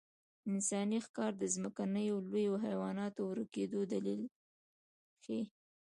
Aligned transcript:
انساني 0.49 0.97
ښکار 1.05 1.31
د 1.37 1.43
ځمکنیو 1.55 2.17
لویو 2.29 2.53
حیواناتو 2.65 3.21
ورکېدو 3.31 3.79
دلیل 3.93 4.21
ښيي. 5.23 5.43